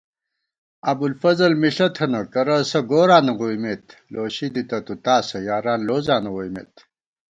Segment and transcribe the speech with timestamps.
[0.91, 6.19] ابُوالفضل مِݪہ تھنہ کرہ اسہ گوراں نہ ووئیمېت * لوشی دِتہ تُو تاسہ یاران لوزاں
[6.23, 6.73] نہ ووئیمېت